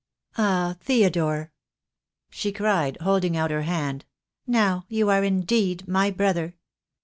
[0.35, 1.51] Ah, Theodore,"
[2.31, 4.03] she cried, holding out her hand,
[4.47, 6.55] "now you are indeed my brother.